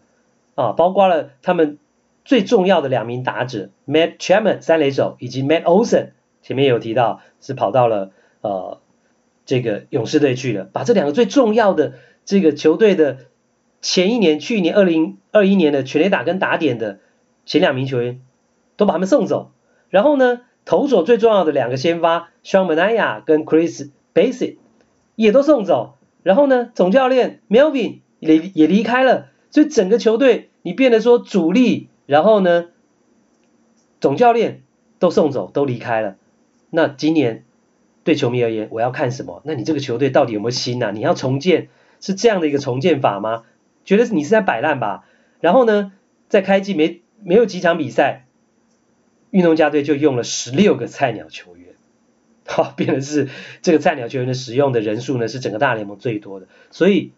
[0.54, 1.78] 啊，包括了他们
[2.24, 6.10] 最重要的两名打者 Matt Chapman 三垒手以及 Matt Olson，
[6.46, 8.78] 前面有提到是跑到了呃
[9.44, 13.18] 这个勇士队去了，把这两个最重要的这个球队的。
[13.82, 16.98] 前一年，去年二零二一年的全垒打跟打点的
[17.44, 18.20] 前两名球员
[18.76, 19.52] 都把他们送走，
[19.90, 24.56] 然后呢，投手最重要的两个先发 s h a n m a n a y a 跟 Chris Bassitt
[25.14, 32.70] 也都送走，然后呢，总教练 Melvin 也也离开了，所以整个球队你变得说主力，然后呢，
[34.00, 34.62] 总教练
[34.98, 36.16] 都送走都离开了，
[36.76, 37.44] 那今年
[38.04, 39.40] 对球迷而言，我要看什么？
[39.46, 40.90] 那你这个球队到底有没有心啊？
[40.90, 41.68] 你要重建
[42.02, 43.44] 是这样的一个重建法吗？
[43.86, 45.06] 觉得你是在摆烂吧？
[45.40, 45.94] 然后呢，
[46.28, 48.26] 在开季没没有几场比赛，
[49.30, 51.76] 运动家队就用了十六个菜鸟球员，
[52.46, 53.30] 好，变的是
[53.62, 56.46] 这个菜鸟球员的使用的人数呢是整个大联盟最多的。
[56.70, 57.12] 所以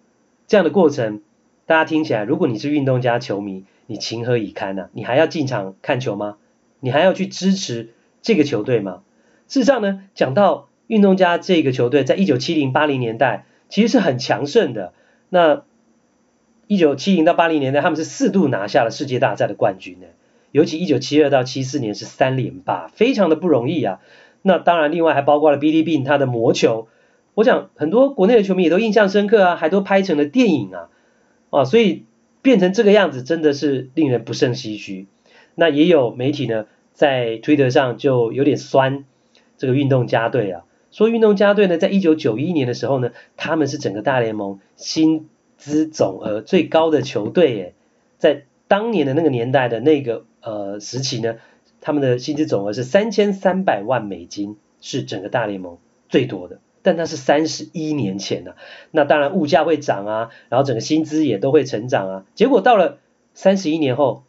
[0.46, 1.20] 这样的过程，
[1.66, 4.88] 大家听起来，如果你是运动家球迷，你情何以堪呢？
[4.92, 6.36] 你还要进场看球吗？
[6.78, 7.88] 你还要去支持
[8.22, 9.02] 这个球队吗？
[9.48, 14.92] 事实上呢，讲到运动家这个球队，在一九七零八零年代其实是很强盛的。
[15.30, 15.64] 那
[16.66, 20.06] 一九七零到八零年代，他们是四度拿下了世界大赛的冠军呢。
[20.52, 24.00] 尤其一九七二到七四年是三连霸，非常的不容易啊。
[24.42, 26.88] 那当然，另外还包括了 Billy Bean 他的魔球，
[27.34, 30.88] 我想很多国内的球迷也都印象深刻啊，还都拍成了电影啊。
[31.50, 32.04] 啊，所以
[32.42, 35.06] 变成这个样子，真的是令人不胜唏嘘。
[35.54, 39.04] 那也有媒体呢，在推特上就有点酸
[39.58, 47.74] 这个运动家队啊，说运动家队呢，在一九九一年的时候呢，他们是整个大联盟薪资总额最高的球队，耶，
[48.16, 51.36] 在当年的那个年代的那个呃时期呢，
[51.80, 55.76] 他们的薪资总额是三千三百万美金，是整个大联盟
[56.08, 56.60] 最多的。
[56.80, 58.52] 但那是三十一年前呐，
[58.92, 62.24] 那当然物价会涨啊，然后整个薪资也都会成长啊。
[62.34, 62.98] 结果到了
[63.34, 64.22] 三十一年后，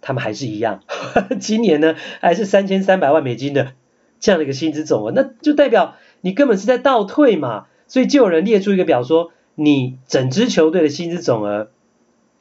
[0.00, 0.82] 他们还是一样，
[1.38, 3.72] 今年呢还是三千三百万美金的
[4.22, 7.66] 这样的一个薪资总额，那就代表你根本是在倒退嘛。
[7.86, 9.32] 所以就有人列出一个表说。
[9.54, 11.68] 你整支球队的薪资总额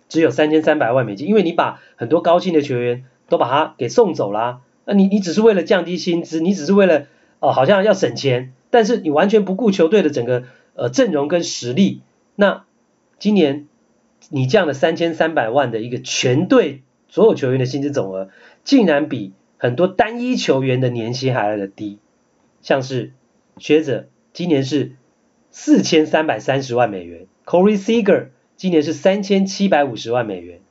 [0.08, 7.08] 只有三千三百万美金，因为你把很多高薪的球员都把他给送走了，那你你只是为了降低薪资，你只是为了
[7.40, 12.00] 哦好像要省钱，但是你完全不顾球队的整个呃阵容跟实力。
[12.38, 12.64] 那
[13.20, 13.68] 今年
[14.30, 18.30] 你降了三千三百万的一个全队所有球员的薪资总额，
[18.64, 22.00] 竟然比很多单一球员的年薪还来的低，
[22.64, 23.12] 像是
[23.60, 24.94] 学者今年是。
[25.54, 30.62] 四千三百三十万美元，Corey Seager 今年是三千七百五十万美元，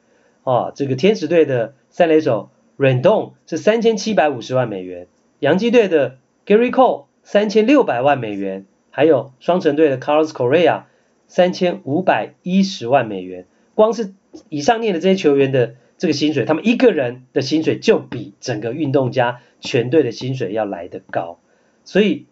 [0.43, 2.49] 啊，这个天使队的三垒手
[2.79, 5.07] Rendon 是三千七百五十万美元，
[5.39, 10.85] 洋基队的 Gary Cole 三千六百万美元，还有双城队的 Carlos Correa
[11.29, 14.15] 三千五百一十万美元，光是
[14.49, 21.39] 以上念的这些球员的这个薪水，他们一个人的薪水就比整个运动家全队的薪水要来得高，
[21.85, 22.27] 所以，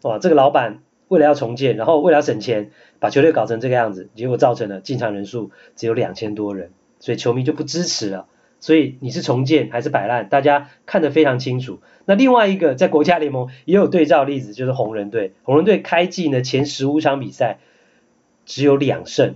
[0.00, 0.80] 哇，这个老板。
[1.08, 2.70] 为了要重建，然后为了要省钱，
[3.00, 6.70] 把球队搞成这个样子，结果造成了进场人数只有两千多人，
[7.00, 8.28] 所以球迷就不支持了。
[8.60, 11.80] 所以你是重建还是摆烂，大家看得非常清楚。
[12.04, 15.32] 那另外一个在国家联盟也有对照例子，就是红人队。
[15.42, 17.58] 红人队开季呢前十五场比赛
[18.46, 19.34] 只有两胜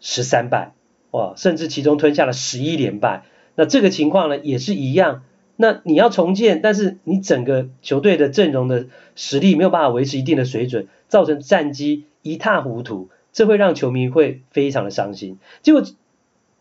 [0.00, 0.74] 十三败，
[1.10, 3.24] 哇，甚至其中吞下了十一连败。
[3.54, 5.22] 那这个情况呢也是一样。
[5.60, 15.38] 那你要重建，但是你整个球队的阵容的实力没有办法维持一定的水准，造成战绩一塌糊涂，这会让球迷会非常的伤心。
[15.62, 15.82] 结果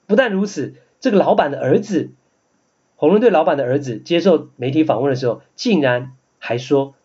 [0.08, 2.10] 不但如此，这个老板的儿子，
[2.96, 6.96] 红人队老板的儿子接受媒体访问的时候，竟然还说，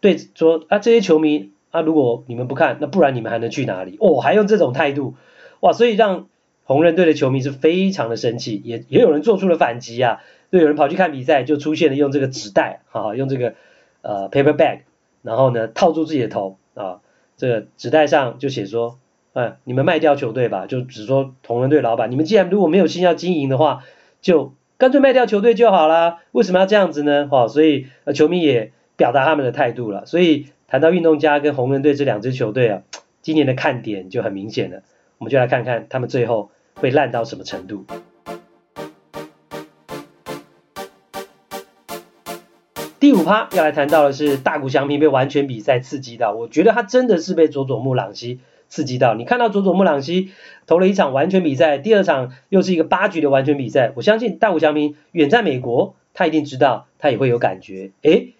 [0.00, 3.98] 对，说啊这些球迷啊，如果你们不看，那不然你们还能去哪里？
[4.00, 5.14] 哦，还用这种态度，
[5.60, 6.26] 哇，所以让
[6.64, 10.20] 红人队的球迷是非常的生气，也也有人做出了反击啊。
[10.50, 13.54] 就有人跑去看比赛，就出现了用这个纸袋，哈，用这个
[14.02, 14.80] 呃 paper bag，
[15.22, 17.00] 然后呢套住自己的头啊，
[17.36, 18.98] 这个纸袋上就写说
[19.32, 23.82] 哎，你们卖掉球队吧，就只说同人队老板，你们既然如果没有心要经营的话，
[24.20, 26.20] 就干脆卖掉球队就好啦。
[26.30, 27.28] 为什么要这样子呢？
[27.32, 30.06] 哦，所以呃，球迷也表达他们的态度了。
[30.06, 32.82] 所以谈到运动家跟红人队这两支球队啊，
[33.22, 34.82] 今年的看点就很明显了。
[35.24, 37.86] 我们就来看看他们最后会烂到什么程度。
[43.00, 48.40] 第五趴要来谈到的是大谷翔平被完全比赛刺激到，我觉得他真的是被佐佐木朗希。
[48.68, 50.32] 刺激到你看到佐佐木朗希
[50.66, 53.92] 投了一场完全比赛，第二场又是一个八局的完全比赛。
[53.94, 57.92] 我相信大谷翔平远在美国，他一定知道，他也会有感觉。
[58.02, 58.34] 诶，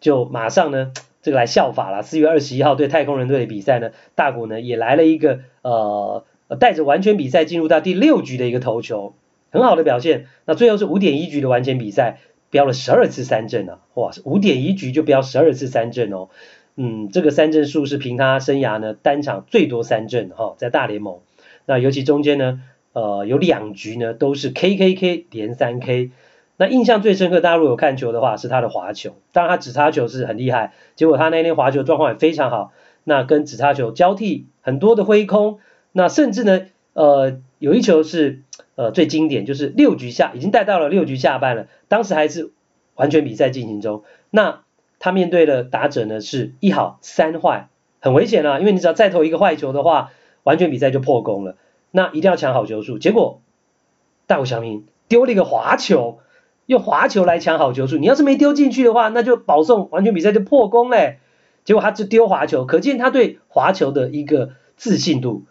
[0.00, 2.02] 就马上呢，这个来效法了。
[2.02, 6.24] 四月二十一号对太空人队的比赛呢，大谷呢也来了一个呃
[6.60, 9.14] 带着完全比赛进入到第六局的一个投球，
[9.50, 10.26] 很好的表现。
[10.44, 13.80] 那最后是五点一局的完全比赛，飙了十二次三振啊！
[13.94, 16.28] 哇，五点一局就飙十二次三振哦。
[16.76, 21.18] 嗯，这个三振数是凭他生涯呢单场最多三振哈，在大联盟。
[21.64, 22.60] 那尤其中间呢，
[22.92, 26.12] 呃，有两局呢都是 K K K 连三 K。
[26.58, 29.16] 那印象最深刻，大家如果有看球的话，是他的滑球。
[29.32, 32.72] 当然他指叉球是很厉害，结果他那天滑球状况也非常好。
[33.08, 35.60] 那跟紫叉球交替很多的挥空，
[35.92, 38.42] 那甚至呢，呃，有一球是
[38.74, 42.50] 呃最经典，就是六局下已经带到了六局下半了，当时还是
[42.96, 44.02] 完全比赛进行中。
[44.30, 44.62] 那
[44.98, 47.68] 他面对的打者呢是一好三坏，
[48.00, 48.58] 很危险啊！
[48.58, 50.10] 因为你只要再投一个坏球的话，
[50.42, 51.54] 完全比赛就破功了。
[51.92, 52.98] 那一定要抢好球数。
[52.98, 53.40] 结果
[54.26, 56.18] 大谷翔平丢了一个滑球，
[56.66, 57.98] 用滑球来抢好球数。
[57.98, 61.20] 你要是没丢进去的话，那就保送，完全比赛就破功嘞。
[61.66, 65.44] 结果他就丢滑球，可见他对滑球的一个自信度。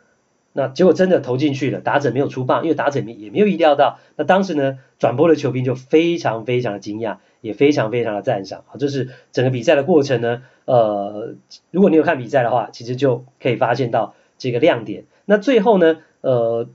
[0.58, 3.99] 那结果真的投进去了，打者没有出棒，因为打者也没有意料到。
[4.15, 8.80] 那当时呢，转播的球评就非常非常的惊讶，也非常非常的赞赏啊！
[8.80, 11.36] 这是整个比赛的过程呢，呃，
[11.71, 15.04] 如果你有看比赛的话，其实就可以发现到这个亮点。
[15.25, 16.69] 那最后呢，呃，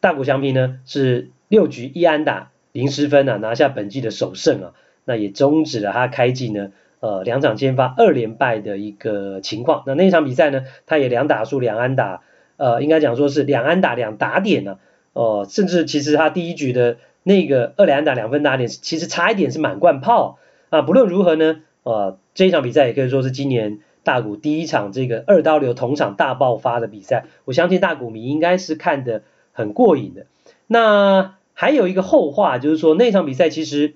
[0.00, 4.72] 大谷翔平呢是六局一安打零失分啊，拿下本季的首胜啊，
[5.04, 6.72] 那也终止了他开季呢。
[7.00, 9.84] 呃，两场先发二连败的一个情况。
[9.86, 12.20] 那那一场比赛呢，他也两打数两安打，
[12.58, 14.76] 呃，应该讲说是两安打两打点呢、
[15.14, 20.82] 哦、呃，甚至其实他第一局的那个二垒安打两分打点，其实差一点是满贯炮啊。
[20.82, 27.24] 不论如何呢，呃，这一场比赛也可以说是今年大谷第一场这个二刀流同场大爆发的比赛。
[27.46, 30.26] 我相信大谷迷应该是看得很过瘾的。
[30.66, 33.94] 那还有一个后话，就是说那场比赛其实。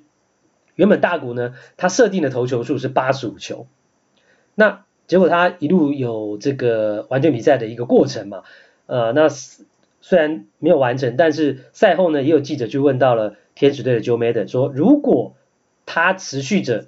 [0.75, 3.67] 原本大谷呢，他设定的投球数是八十五球，
[4.55, 8.43] 那结果他一路有这个完全比赛的一个过程嘛，
[8.87, 15.35] 呃，那虽然没有完成，但是赛后呢，也有记者去问到了天使队的 Joe Madden 说，如果
[15.87, 16.87] 他持续着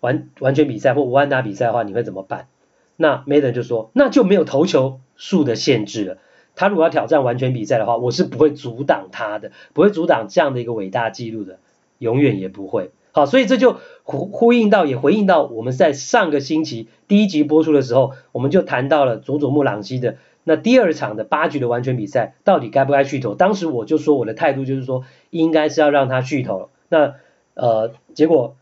[0.00, 2.48] 完完全比赛或无安打比赛的话，你会怎么办？
[2.96, 6.18] 那 Maddon 就说，那就没有投球数的限制了。
[6.54, 11.58] 他如果要挑战完全比赛的话，我是不会阻挡他的，不会阻挡这样的一个伟大纪录的，
[11.98, 12.90] 永远也不会。
[13.12, 23.34] 好，所以这就呼呼应到，也回应到我们在上个星期第一集播出的时候，我们就谈到了佐佐木朗希的那第二场的八局的完全比赛，到底该不该续投？
[23.34, 26.70] 当时我就说我的态度就是说，应该是要让他续投。
[26.88, 27.14] 那
[27.54, 28.56] 呃，结果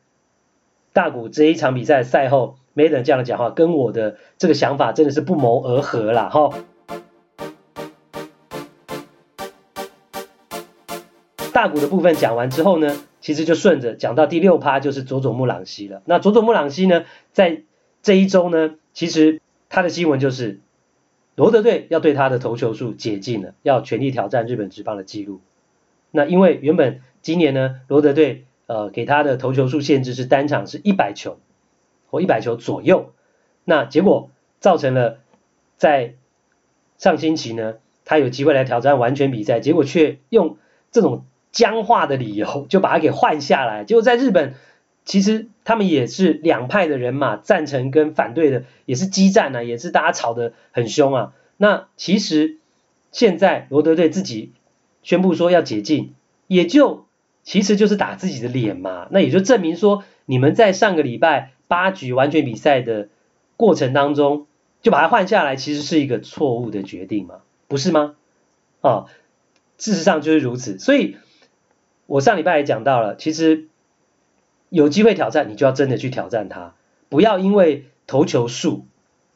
[0.93, 6.31] 大谷这一场比赛赛后没人这样的讲话，跟我的这个想法真的是不谋而合啦。
[6.31, 6.51] 哈。
[11.53, 12.97] 大谷的部分讲完之后呢，
[13.29, 16.01] 其实就顺着讲到第六趴，就是佐佐木朗希了。
[16.07, 17.61] 那佐佐木朗希呢，在
[18.01, 20.61] 这一周呢，其实他的新闻就是
[21.35, 25.43] 罗德队要对他的投球数解禁了，要全力挑战日本职棒的纪录。
[26.11, 31.39] 那因为原本今年呢，罗德队呃给他的投球数限制是单场是一百球
[32.07, 33.13] 或一百球左右，
[33.63, 35.19] 那结果造成了
[35.77, 36.15] 在
[36.97, 37.75] 上星期呢，
[38.07, 40.57] 他有机会来挑战完全比赛，结果却用
[40.91, 41.27] 这种。
[41.51, 44.55] 僵化的理由就把他给换下来，结果在日本，
[45.05, 51.33] 其实他们也是两派的人马，赞成跟反对的也是激战啊，也是大家吵得很凶啊。
[51.57, 52.59] 那其实
[53.11, 54.53] 现在罗德队自己
[55.03, 56.15] 宣布说要解禁，
[56.47, 57.07] 也就
[57.43, 59.09] 其实就是打自己的脸嘛。
[59.11, 63.09] 那也就证明说，你们在上个礼拜八局完全比赛的
[63.57, 64.47] 过程当中，
[64.83, 67.37] 就把他换下来，其实是一个错误的决定嘛，
[67.67, 68.17] 不是吗？
[68.83, 69.07] 啊，
[69.79, 71.17] 事实上就是如此，所以。
[72.09, 73.69] 我上礼拜也讲到了，其实
[74.71, 76.73] 有机会挑战，你就要真的去挑战它，
[77.11, 78.87] 不要因为投球数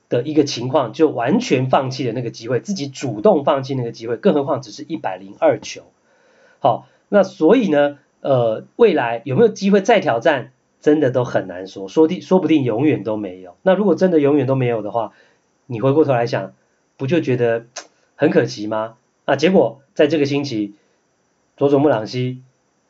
[0.09, 5.83] 的一个情况就完全放弃了那个机会，自己主动放弃那个机会，更何况只是一百零二球。
[6.61, 13.55] 好，那所以呢，呃，未来有没有机会再挑战，真的都很难说，说定说不定永远都没有。
[13.61, 15.13] 那如果真的永远都没有的话，
[15.67, 16.55] 你回过头来想，
[16.97, 17.67] 不就觉得
[18.17, 18.97] 很可惜吗？
[19.27, 20.75] 啊，结果在这个星期，
[21.59, 22.43] 佐佐木朗希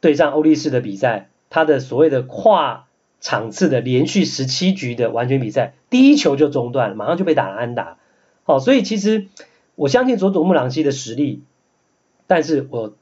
[0.03, 2.89] 对战欧力士的比赛，他的所谓的跨
[3.21, 7.97] 场次的连续十七局的完全比赛，第一球就中断了，马上就被打了安打。
[8.43, 9.29] 好，所以其实
[9.77, 11.45] 我相信佐佐木朗希的实力，
[12.27, 12.95] 但是我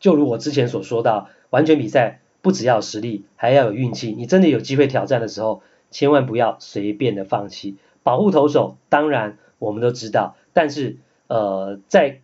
[0.00, 4.12] 就如我之前所说到，完全比赛不只要实力，还要有运气。
[4.12, 7.76] 你真的有机会挑战的时候，千万不要随便的放弃。
[8.02, 10.96] 保护投手，当然我们都知道，但是
[11.28, 12.20] 呃，在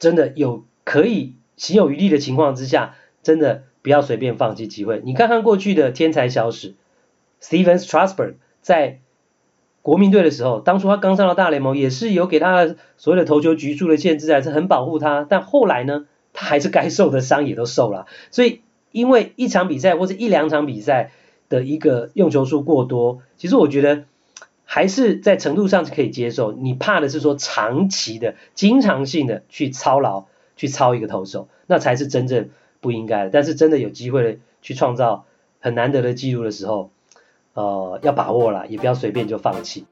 [0.00, 5.02] 真的有可以行有余力的情况之下，真的不要随便放弃机会。
[5.04, 6.74] 你看看过去的天才小史
[7.42, 9.00] ，Steven Strasburg 在
[9.82, 15.26] 国民队的时候，当初他刚上到大联盟，也是有给他所谓的投球局数的限制，还是很保护他。
[15.28, 18.06] 但后来呢，他还是该受的伤也都受了。
[18.30, 18.60] 所以
[18.92, 21.10] 因为一场比赛或者一两场比赛
[21.48, 24.04] 的一个用球数过多，其实我觉得。
[24.66, 30.24] 还是在程度上是可以接受，你怕的是说长期的、经常性的去操劳、
[30.56, 32.48] 去操一个投手，那才是真正
[32.84, 33.30] 不应该。
[33.30, 35.24] 但是真的有机会去创造
[35.58, 36.90] 很难得的记录的时候，
[37.54, 39.86] 呃，要把握了，也不要随便就放弃。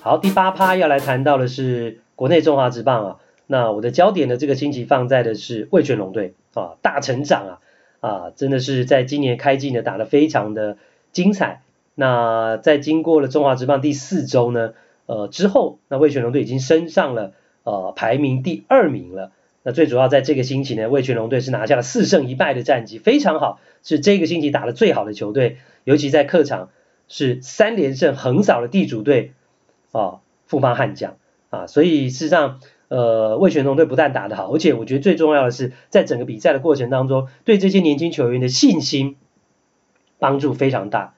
[0.00, 3.16] 好，第八趴要来谈到的是国内中华职棒啊，
[3.48, 7.58] 那我的焦点呢，这个星期放在的是味全龙队啊，大成长啊。
[8.00, 10.78] 啊，真的是在今年开季呢打得非常的
[11.12, 11.60] 精彩。
[11.94, 14.72] 那在经过了中华职棒第四周呢，
[15.04, 17.34] 呃之后，那味全龙队已经升上了
[17.64, 19.32] 呃排名第二名了。
[19.62, 25.58] 那最主要在这个星期呢，味全龙队是拿下了四胜一败的战绩，非常好，是这个星期打得最好的球队。
[25.84, 26.70] 尤其在客场
[27.08, 29.32] 是三连胜横扫了地主队
[29.92, 31.16] 啊富邦悍将
[31.50, 32.60] 啊，所以事实上。
[32.90, 39.14] 呃，味全龙队不但打得好，而且我觉得最重要的是，在整个比赛的过程当中，对这些年轻球员的信心
[40.18, 41.14] 帮助非常大。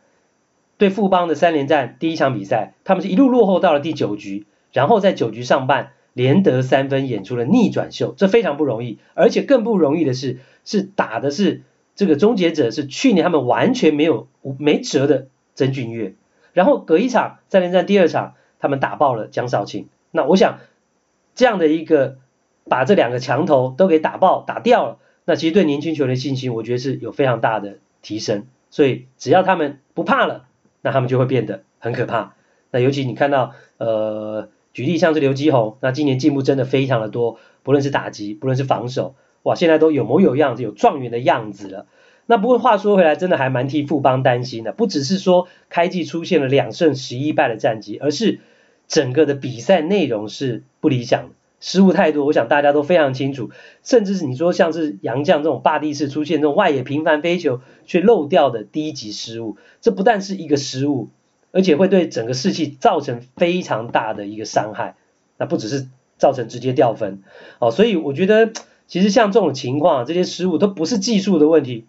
[0.77, 8.99] 对富邦的三连战第一场比赛，他们是一路落后到了第九局，然后在九局上半连得三分，演出了逆转秀，这非常不容易。
[9.15, 11.63] 而且更不容易的是，是打的是
[11.95, 14.27] 这个终结者，是去年他们完全没有
[14.59, 16.15] 没辙的曾俊岳。
[16.53, 19.89] 然后隔一场再连战第二场，他们打爆了江少庆。
[20.11, 20.59] 那我想。
[21.35, 22.19] 这样的一个
[22.69, 28.45] 把这两个墙头都给打爆打掉了，那其实对年轻球员的信心，我觉得是有非常大的提升。
[28.69, 30.45] 所以只要他们不怕了，
[30.83, 32.35] 那他们就会变得很可怕。
[32.71, 41.87] 那尤其你看到，呃，举例像是刘基宏，那今年进步真的非常的多，不论是打击，不论是防守，哇，现在都有模有样子，有状元的样子了。
[42.27, 48.41] 那不过话说回来，真的还蛮替富邦担心的，不只是说开季出现了两胜十一败的战绩，而是。
[48.89, 53.49] 整个的比赛内容是不理想，失误太多，我想大家都非常清楚。
[53.83, 61.09] 甚至是你说像是杨将这种霸地式出现这种外野频繁飞球却漏掉的低级失误，这不但是一个失误，
[61.53, 64.97] 而且会对整个士气造成非常大的一个伤害。
[65.37, 65.87] 那不只是
[66.19, 67.23] 造成直接掉分
[67.61, 68.53] 哦，所以我觉得
[68.89, 71.87] 其实像这种情况，这些失误都不是技术的问题，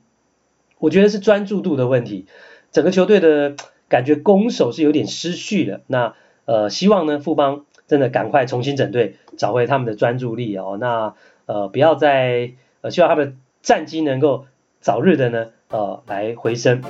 [0.78, 2.28] 我觉得是专注度的问题。
[2.72, 3.55] 整个球队的
[3.89, 5.82] 感觉攻守是有点失序的。
[5.88, 6.14] 那。
[6.45, 10.78] 呃，希望呢，富邦真的赶快重新整队，找回他们的专注力哦。
[10.78, 12.51] 那呃，不要再
[12.82, 14.45] 呃，希望他们的战绩能够
[14.82, 16.84] 早日的呢，呃，来回升。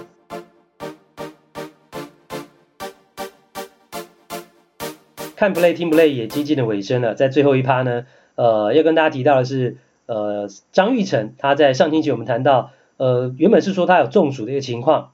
[5.36, 8.05] 看不累听不累也接近的尾声了，在最后一趴呢，
[8.36, 15.11] 呃，要跟大家提到的是，呃，张玉成他在上星期我们谈到，呃，原本是说他有中暑的一个情况，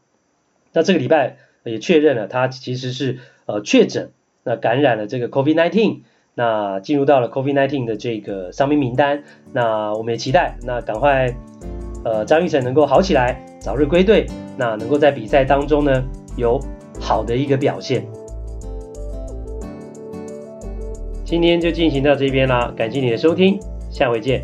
[0.73, 4.11] 那这个礼拜也确认了他其实是呃确诊。
[4.43, 5.99] 那感染了这个 COVID-19，
[6.33, 11.35] 那进入到了 COVID-19 的这个伤兵名单，那我们也期待，那赶快，
[12.05, 14.25] 呃，张玉成能够好起来，早日归队，
[14.57, 16.03] 那能够在比赛当中呢
[16.37, 16.59] 有
[16.99, 18.07] 好的一个表现。
[21.29, 23.59] 今天就进行到这边啦，感谢你的收听，
[23.91, 24.43] 下回见。